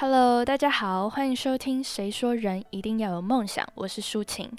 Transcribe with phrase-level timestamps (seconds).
[0.00, 4.50] Hello，大家好，欢迎收听《谁说人一定要有梦想》，我是舒晴。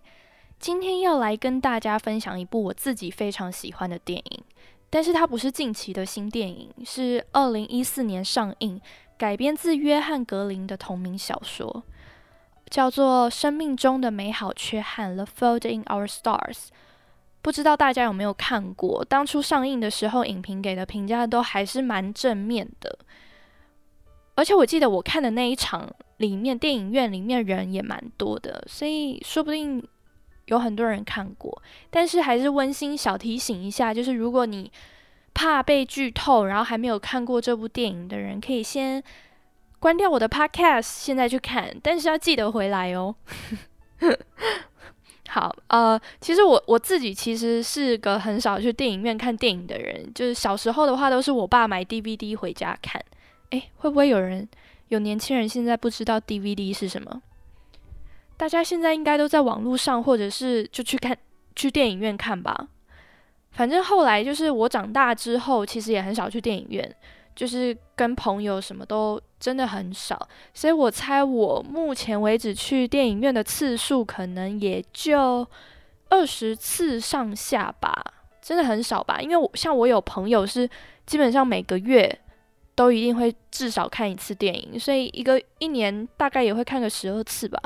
[0.60, 4.44] 今天要来跟大家分享一部我自己非常喜欢的电影，
[4.92, 8.80] 但是它不是近期的新电影，是二零一四年上映，
[9.18, 11.82] 改编自约翰格林的同名小说，
[12.70, 16.68] 叫做《生命中的美好缺憾》（The Fault in Our Stars）。
[17.42, 19.04] 不知道大家有没有看过？
[19.04, 23.00] 当初上映的时候，影评给的评价都还是蛮正面的。
[24.36, 29.86] 而且我记得我看的那一场里面，电影院里面人也蛮多的，所以说不定
[30.46, 31.62] 有很多人看过。
[31.90, 34.72] 但是还是温馨小提醒一下，就是如果你
[35.34, 39.04] 怕被剧透，然后还没有看过这部电影的人，可以先
[39.80, 41.76] 关掉我的 Podcast，现在去看。
[41.82, 43.16] 但是要记得回来哦。
[45.30, 53.02] 好，呃，其实我我自己其实是个很少去电影院看电影的人，就是小时候的话都是我爸买 DVD 回家看。
[53.52, 54.48] 诶，会不会有人
[54.90, 57.22] 有年轻人现在不知道 DVD 是什么？
[58.36, 61.18] 大家现在应该都在网络上，或者是就去看
[61.56, 62.68] 去电影院看吧。
[63.52, 66.96] 反正后来就是我长大之后，其实也很少去电影院，
[67.36, 70.28] 就是跟朋友什么都真的很少。
[70.54, 75.46] 所以我猜我目前为止去电影院的次数可能也就
[76.10, 77.94] 二十次上下吧，
[78.42, 79.20] 真的很少吧？
[79.22, 80.68] 因为我像我有朋友是
[81.06, 82.20] 基本上每个月。
[82.74, 87.62] 都一定会至少看一次电影，所以一个一年大概也会看个十二次吧。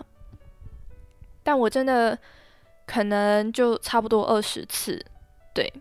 [1.43, 2.17] 但我真的
[2.87, 4.99] 可能就差不多二十次，
[5.53, 5.71] 对。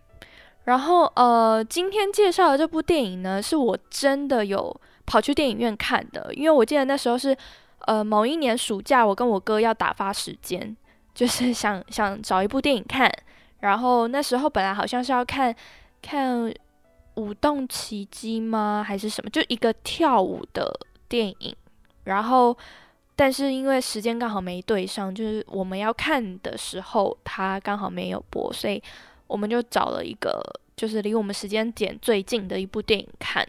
[0.65, 4.75] 然后呃，今天介绍的这部电影呢，是我真的有
[5.07, 7.37] 跑去电影院看的，因为我记得那时候是
[7.81, 10.77] 呃某一年暑假，我跟我哥要打发时间，
[11.15, 13.11] 就是想想找一部电影看。
[13.61, 15.55] 然后那时候本来好像是要看
[16.03, 16.55] 看。
[17.17, 18.85] 舞动奇迹吗？
[18.87, 19.31] 还是什么？
[19.31, 20.73] 就一个跳舞的
[21.09, 21.55] 电影。
[22.05, 22.57] 然后，
[23.17, 28.83] 但是因为时间刚好没对上，就是我们要看的时候，它刚好没有播，所以
[29.27, 30.43] 我们就找了一个
[30.77, 33.47] 就是离我们时间点最近的一部电影看。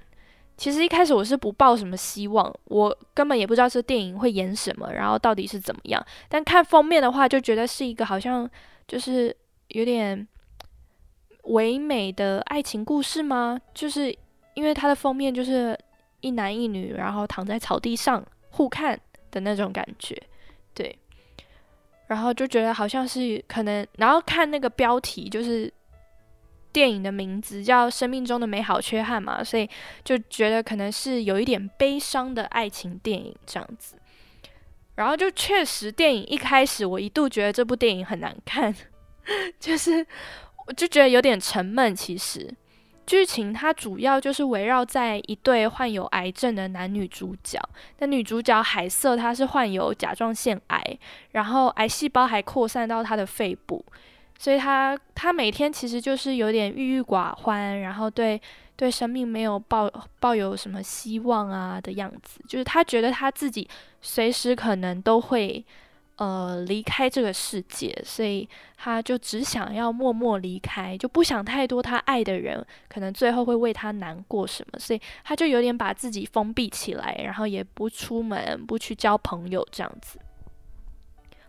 [0.57, 6.05] 其实一开始我是不抱什么希望，我根本也不知道这电影会演什么，然后到底是怎么样。
[6.29, 8.49] 但看封面的话，就觉得是一个好像
[8.87, 9.35] 就是
[9.69, 10.27] 有点。
[11.45, 13.59] 唯美的爱情故事吗？
[13.73, 14.15] 就是
[14.53, 15.77] 因为它的封面就是
[16.21, 20.21] 一男一女，然后躺在草地上互看的那种感觉，
[20.73, 20.97] 对。
[22.07, 25.71] 然后就觉得好像是可能，然后看那个标题就是
[26.71, 29.69] 电影的名字叫《生命中的美好缺憾》嘛，所以
[30.03, 33.95] 就觉得可能是有一点悲伤的爱情电影这样子。
[34.95, 38.73] 然后就确实，电影一开始我一度觉得这部电影很难看，
[39.59, 40.05] 就是。
[40.67, 41.95] 我就觉得有点沉闷。
[41.95, 42.53] 其实，
[43.05, 47.59] 剧情它主要就是围绕在一对患有癌症的男女主角。
[47.99, 50.97] 那女主角海瑟，她是患有甲状腺癌，
[51.31, 53.85] 然后癌细胞还扩散到她的肺部，
[54.39, 58.41] 所以她她每天其实就是有点郁郁寡欢，然后对
[58.75, 59.89] 对生命没有抱
[60.19, 62.39] 抱有什么希望啊的样子。
[62.47, 63.67] 就是她觉得她自己
[64.01, 65.63] 随时可能都会。
[66.17, 71.81] 呃，离开这个世界，所以他就只想要默默离开，就不想太多。
[71.81, 80.17] 他爱的人可能最后会为他难过什么，所以他就有点把自己封闭起来，然后也不出门，不去交朋友这样子。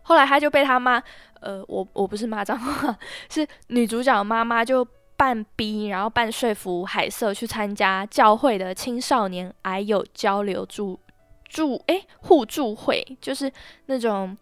[0.03, 1.01] 后来他就被他妈，
[1.39, 2.99] 呃，我我不是骂脏话，
[3.31, 4.85] 是女主角妈妈就
[5.17, 10.99] 半逼，然后半说服海瑟去参加教会的青少年癌友交流助
[11.45, 13.49] 助诶互助会，就是
[13.87, 14.37] 那种。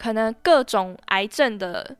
[0.00, 1.94] 可能各种癌症的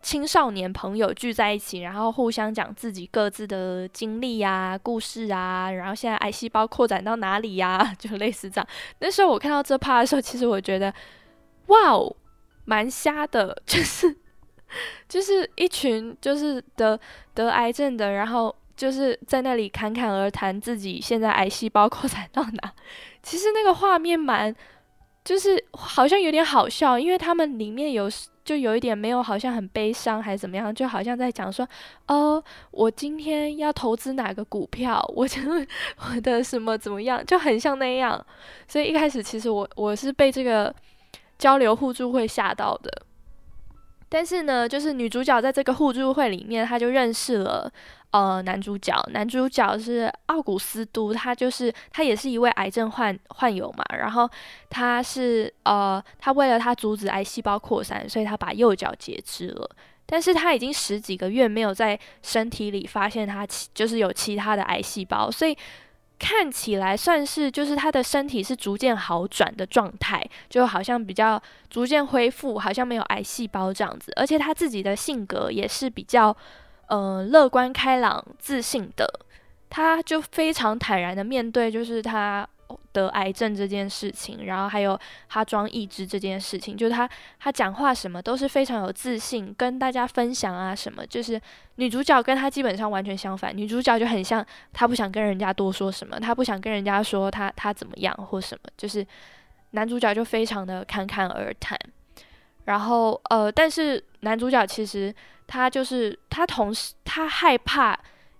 [0.00, 7.92] 青少年朋友聚在一起，然后互相讲自己各自的经历啊、故事啊，然后现在癌细胞扩展到哪里呀？
[7.98, 8.68] 就类似这样。
[9.00, 10.94] 那时候我看到这趴的时候，其实我觉得，
[11.66, 12.14] 哇哦，
[12.66, 14.16] 蛮瞎的， 就是
[15.08, 16.96] 就是一群就是得
[17.34, 22.72] 得癌症的，然后就是在那里侃侃而谈自己现在癌细胞扩展到哪。
[23.24, 24.54] 其实那个画面蛮。
[25.28, 28.08] 就是好像有点好笑，因为他们里面有
[28.46, 31.68] 就有一点没有，好像很悲伤还是怎么样，就好像在讲说，
[32.06, 35.38] 哦，我今天要投资哪个股票，我就
[35.98, 38.24] 我的什么怎么样，就很像那样。
[38.66, 40.74] 所以一开始其实我我是被这个
[41.38, 42.90] 交流互助会吓到的。
[44.08, 47.70] 但是呢，就是女主角在这个互助会里面，她就认识了。
[48.10, 54.26] 呃，男主角，男主角是奥古斯都，他就是他也是一位癌症患患有嘛，然后
[54.70, 59.70] 他是呃，他为了他阻止癌细胞扩散，所以他把右脚截肢了，
[60.06, 65.54] 但是他已经十几个月没有在身体里发现他其就是有其他的癌细胞，所以
[66.18, 74.12] 看起来算是就是他的身体是逐渐好转的状态，就好像比较逐渐恢复，好像没有癌细胞这样子。
[74.16, 76.36] 而且他自己的性格也是比较
[76.88, 79.08] 呃乐观开朗、自信的，
[79.70, 82.48] 他就非常坦然的面对，就是他。
[82.98, 84.98] 得癌症这件事情，然后还有
[85.28, 87.08] 他装义肢这件事情，就是他
[87.38, 91.06] 他讲话什么都是非常有自信，跟大家分享啊什么。
[91.06, 91.40] 就是
[91.76, 99.06] 女主角跟他基本上完全相反，女主角就很像他不想跟人家多说什么，他不想跟人家说他他怎么样或什么，就是
[99.70, 101.78] 男主角就非常的侃侃而谈。
[102.64, 105.14] 然后呃，但是男主角其实
[105.46, 107.98] 他就是他同时他害怕。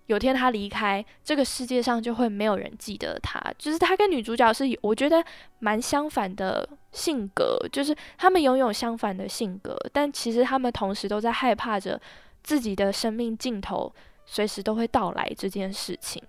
[0.09, 3.39] 有天他离开这个世界上，就会没有人记得他。
[3.59, 5.23] 就是他跟女主角是，我觉得
[5.59, 12.01] 蛮相反的性格，就是他们拥有相反的性格，但其实他们同时都在害怕着
[12.43, 13.95] 自己的生命尽头
[14.25, 16.23] 随时都会到来这件事情。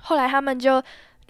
[0.00, 0.82] 后来他们就，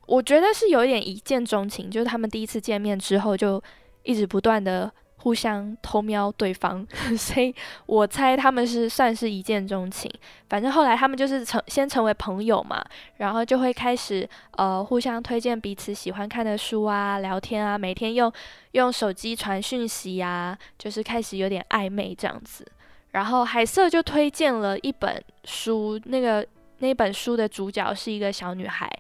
[0.07, 3.63] 我觉得是有点一见钟情，就是他们第一次见面之后就
[4.05, 4.91] 一直不断的。
[5.23, 6.87] 互相偷瞄对方，
[7.17, 10.11] 所以我猜他们是算是一见钟情。
[10.49, 12.83] 反正后来他们就是成先成为朋友嘛，
[13.19, 18.33] 然后就会开始呃互相推荐彼此喜欢看的书啊，聊天啊，每天用
[18.73, 22.67] 用手机传讯息呀，就是开始有点暧昧这样子。
[23.11, 26.47] 然后海瑟就推荐了一本书，那个
[26.79, 28.91] 那本书的主角是一个小女孩，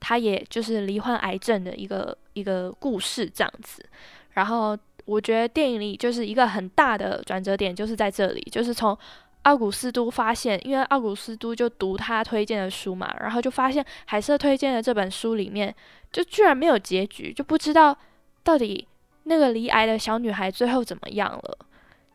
[0.00, 3.84] 她也就是罹患癌症的一个一个故事这样子，
[4.30, 4.74] 然后。
[5.06, 8.96] 我觉得电影里就是一个很大的转折点，就是在这里，就是从
[9.42, 15.74] 奥古斯都发现，因为奥古斯都就读他推荐的书嘛，然后就发现海瑟推荐的这本书里面，
[16.12, 17.96] 就居然没有结局，就不知道
[18.42, 18.86] 到底
[19.22, 21.58] 那个离癌的小女孩最后怎么样了。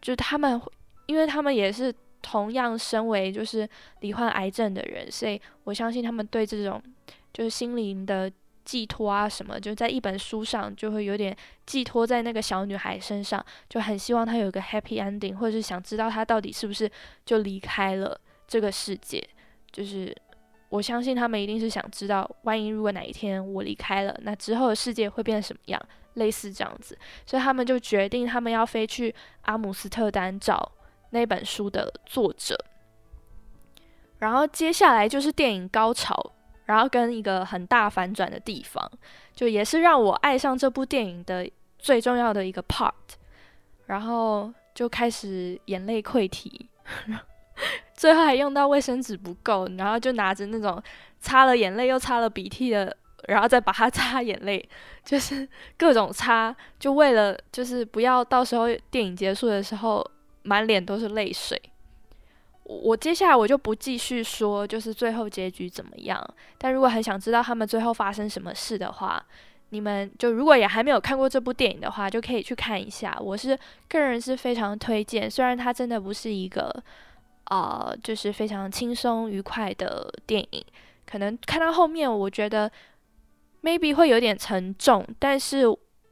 [0.01, 0.61] 就他们，
[1.05, 3.67] 因为他们也是同样身为就是
[4.01, 6.83] 罹患癌症的人，所以我相信他们对这种
[7.33, 8.29] 就是心灵的。
[8.63, 11.35] 寄托啊，什么就在一本书上，就会有点
[11.65, 16.89] 寄托在那个小女孩身上，就很希望她有一个 happy ending，或者是想知道她到底是不是
[17.25, 19.25] 就离开了这个世界。
[19.71, 20.15] 就是
[20.69, 25.81] 我相信他们一定是想知道，万一如果哪一天我离开了，那之后的世界会变成什么样，
[26.15, 26.97] 类似这样子。
[27.25, 30.71] 所以他们就决定，他们要飞去阿姆斯特丹找
[31.11, 32.57] 那本书的作者。
[34.19, 36.33] 然后接下来就是电影高潮。
[36.71, 38.89] 然后跟一个很大反转的地方，
[39.35, 41.45] 就也是让我爱上这部电影的
[41.77, 42.93] 最重要的一个 part。
[43.87, 46.69] 然后就开始眼泪溃堤，
[47.93, 50.81] 最后还用到卫生纸不够，然后就拿着那种
[51.19, 52.95] 擦了眼泪又擦了鼻涕的，
[53.27, 54.65] 然后再把它 擦眼泪，
[55.03, 55.45] 就是
[55.77, 60.09] 各种擦，就为了就是不要到时候电影结束的时候
[60.43, 61.61] 满脸都是泪水。
[62.63, 66.25] 我接下来我就不继续说，就是最后结局怎么样。
[66.57, 69.23] 但如果很想知道他们最后发生什么事的话，
[69.69, 73.17] 你们就如果也还没有看过这部电影的话，就可以去看一下。
[73.19, 73.57] 我是
[73.89, 76.71] 个人是非常推荐，虽然它真的不是一个
[77.49, 80.63] 呃，就是非常轻松愉快的电影，
[81.05, 82.71] 可能看到后面我觉得
[83.61, 85.65] maybe 会有点沉重，但是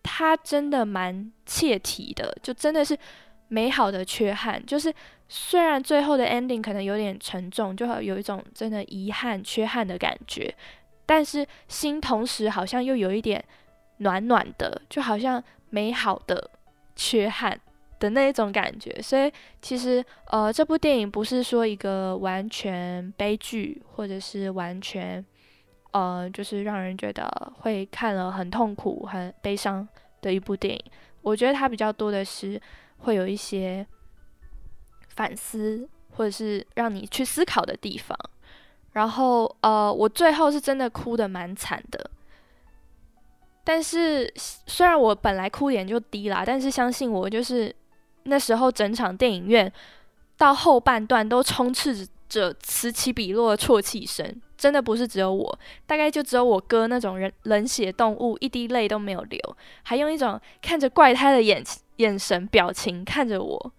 [0.03, 2.97] 它真的蛮切题的，就真的是
[3.49, 4.91] 美好的缺憾，就是。
[5.31, 10.51] 虽然最后的 ending 可能有点沉重，就有一种真的遗憾、缺憾的感觉，
[11.05, 13.45] 但是心同时好像又有一点
[13.97, 16.49] 暖暖的，就好像美好的
[16.95, 17.55] 缺憾
[17.99, 18.99] 的那一种感觉。
[19.03, 25.23] 所以其实呃，这部电影不是说一个完全悲剧，或者是完全
[25.91, 29.87] 呃，就是让人觉得会看了很痛苦、很悲伤
[30.21, 30.83] 的一部电影。
[31.21, 32.59] 我觉得它比较多的是
[32.99, 33.85] 会有一些。
[35.15, 38.17] 反思，或者是让你去思考的地方。
[38.93, 42.09] 然后，呃，我最后是真的哭的蛮惨的。
[43.65, 47.75] 但是，虽然我本来哭点就低啦，但是相信我，就是
[48.23, 49.69] 那时候整场电影院
[50.37, 61.61] 到后半段都充斥着此起彼落的啜泣声，真的不是只有我，大概就只有我哥那种人冷血动物，一滴泪都没有流，还用一种看着怪胎的眼
[61.99, 63.73] 眼神表情看着我。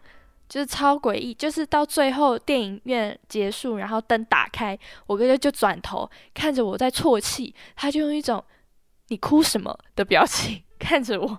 [0.48, 8.44] 就是超诡异，就是到最后电影院结束，然后灯打开，我哥哥就转头看着我在啜泣，他就用一种
[9.10, 11.38] “你哭什么”的表情 看着我，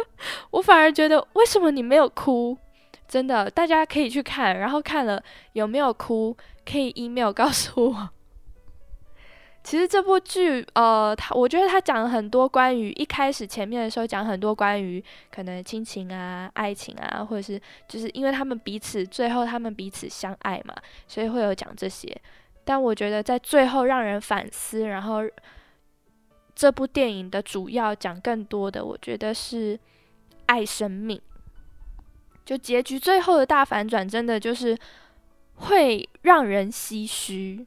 [0.52, 2.58] 我反而觉得为什么你没有哭？
[3.08, 5.22] 真的，大家可以去看，然后看了
[5.54, 6.36] 有没有哭，
[6.70, 8.10] 可以 email 告诉我。
[9.62, 20.74] 其实这部剧，呃，他我觉得他讲了很多关于一开始前面的时候讲很多关于可能亲情啊、爱情啊，或者是就是因为他们彼此最后他们彼此相爱嘛，
[21.06, 22.10] 所以会有讲这些。
[22.64, 25.22] 但我觉得在最后让人反思，然后
[26.54, 29.78] 这部电影的主要讲更多的，我觉得是
[30.46, 31.20] 爱生命。
[32.44, 34.76] 就结局最后的大反转，真的就是
[35.54, 37.66] 会让人唏嘘。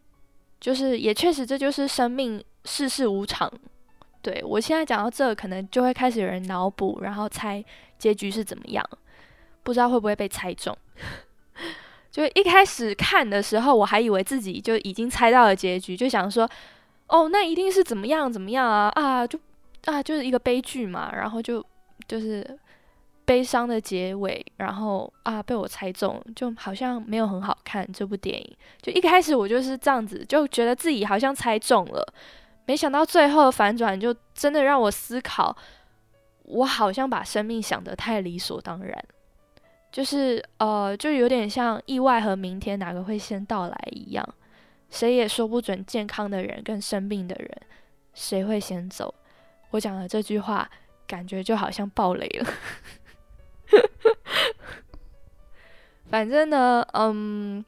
[0.64, 3.52] 就是也确实，这就是生命世事无常。
[4.22, 7.62] 对我现在讲到这，可能就会开始有人脑补，然后猜
[8.00, 8.90] 结局是怎么样，
[9.62, 10.74] 不知道会不会被猜中。
[12.10, 16.50] 就一开始看的时候，我还以为自己就已经猜到了结局，就想说，
[17.08, 19.38] 哦，那一定是怎么样怎么样啊啊，就
[19.84, 21.62] 啊就是一个悲剧嘛，然后就
[22.08, 22.58] 就是
[23.26, 28.58] 悲伤的结尾，然后啊被我猜中，就好像没有很好看这部电影。
[28.82, 32.14] 就一开始我就是这样子，就觉得自己好像猜中了，
[32.66, 35.56] 没想到最后的反转就真的让我思考，
[36.44, 39.06] 我好像把生命想得太理所当然。
[39.92, 44.28] 就是呃，就有点像意外和明天哪个会先到来一样，
[44.90, 47.50] 谁也说不准健康的人跟生病的人
[48.14, 49.14] 谁会先走。
[49.70, 50.70] 我讲的这句话，
[51.06, 52.48] 感觉就好像暴雷了。
[56.14, 57.66] 反正呢，嗯，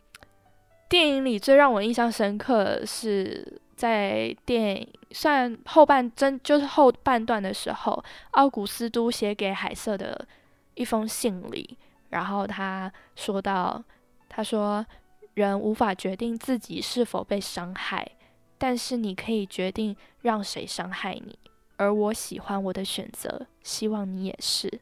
[0.88, 10.28] 电影里最让我印象深刻的是在电影算后半真就是后半段的时候，奥古斯都写给海瑟的
[10.76, 11.76] 一封信里。
[12.10, 13.84] 然后他说到
[14.30, 14.86] ：“他说，
[15.34, 18.12] 人无法决定自己是否被伤害，
[18.60, 21.40] 但是你可以决定让谁伤害你。
[21.78, 24.82] 而我喜欢我的选择，希望你也是。”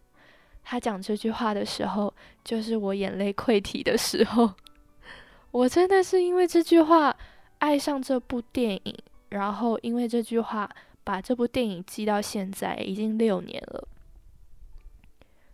[0.64, 4.54] 他讲这句话的时候，就是我眼泪溃堤的时候。
[5.52, 7.16] 我真的是因为这句话
[7.60, 8.98] 爱上这部电影，
[9.30, 10.70] 然后因为这句话
[11.04, 13.88] 把这部电影记到现在已经六年了。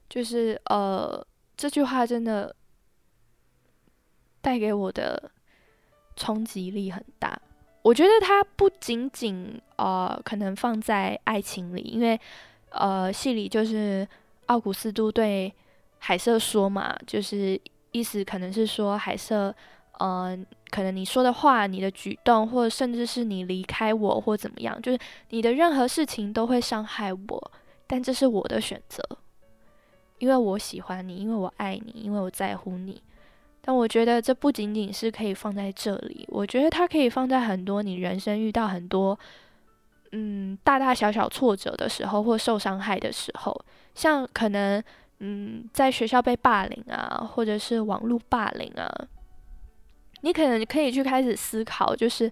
[0.10, 1.26] 就是呃。
[1.60, 2.56] 这句话真的
[4.40, 5.30] 带给我的
[6.16, 7.38] 冲击力很大。
[7.82, 12.18] 我觉得它不仅仅呃，可能放在爱情里，因为
[12.70, 14.08] 呃，戏里就是
[14.50, 15.54] 奥古斯都对
[16.00, 17.60] 海瑟说嘛，就是
[17.92, 19.54] 意思可能是说海瑟，
[20.00, 27.52] 嗯，可能你说的话、你的举动，或者甚至是你离开我或怎么样，就是你的任何事情都会伤害我，
[27.86, 29.04] 但这是我的选择。
[30.18, 33.02] 因为我喜欢你，因为我爱你，因为我在乎你。
[33.62, 39.18] 但我觉得这不仅仅是可以放在这里，我觉得它可以放在很多你人生遇到很多
[40.12, 44.84] 嗯大大小小挫折的时候，或受伤害的时候，像可能
[45.20, 48.90] 嗯在学校被霸凌啊，或者是网络霸凌啊，
[50.22, 52.32] 你可能可以去开始思考，就是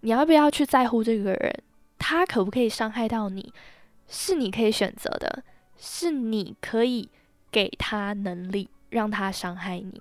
[0.00, 1.62] 你要不要去在乎这个人，
[1.98, 3.52] 他可不可以伤害到你，
[4.08, 5.42] 是你可以选择的。
[5.82, 7.08] 是你可以
[7.50, 9.98] 给他能力让他伤害你，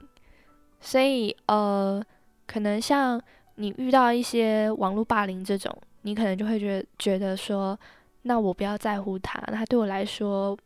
[0.82, 2.04] 所以呃，
[2.46, 3.22] 可能像
[3.56, 7.78] 你遇到一些网络霸凌这种，你可能就会觉得觉得说，
[8.24, 10.58] 那我不要在乎他，他对我来说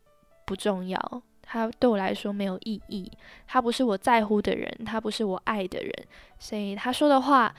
[0.45, 3.11] 不重要，他对我来说没有意义，
[3.47, 5.91] 他不是我在乎的人，他不是我爱的人，
[6.39, 7.53] 所以他说的话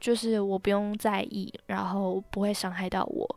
[0.00, 3.36] 就是我不用在意，然后不会伤害到我。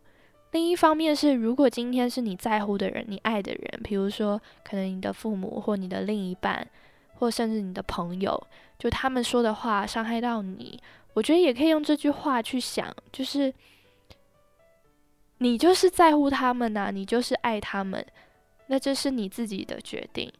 [0.51, 6.67] 另一方面是，如果今天是你在乎的人、你爱的人，比如说可能你的父母或你的另一半，
[7.15, 10.77] 或甚至你的朋友，就他们说的话伤害到你，
[11.13, 13.53] 我觉得也可以用这句话去想，就是
[15.39, 18.05] 你就是在乎他们呐，你就是爱他们，
[18.67, 20.31] 那这是你自己的决定，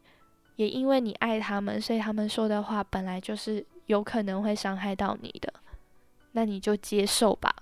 [0.56, 5.52] 也因为你爱他们，所以他们说的话本来就是有可能会伤害到你的，
[6.32, 7.54] 那你就接受吧。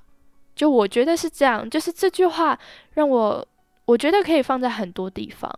[0.54, 2.58] 就我觉得是这样，就是这句话
[2.92, 3.48] 让我
[3.86, 5.50] 我觉得可以放在很多地方。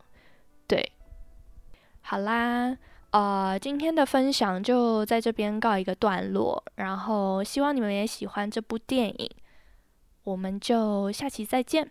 [0.67, 0.93] 对，
[2.01, 2.79] 好啦，
[3.13, 9.31] 啊，今天的分享就在这边告一个段落，然后希望你们也喜欢这部电影，
[10.25, 11.91] 我们就下期再见。